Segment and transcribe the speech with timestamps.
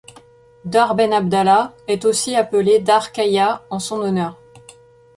[0.65, 4.35] Dar Ben Abdallah est aussi appelé Dar Kahia en son honneur.